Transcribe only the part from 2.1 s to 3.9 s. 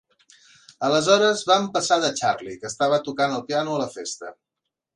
Charlie, que estava tocant el piano a la